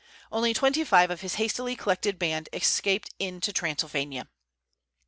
Only 0.31 0.55
twenty 0.55 0.83
five 0.83 1.11
of 1.11 1.21
his 1.21 1.35
hastily 1.35 1.75
collected 1.75 2.17
band 2.17 2.49
escaped 2.53 3.13
into 3.19 3.53
Transylvania. 3.53 4.27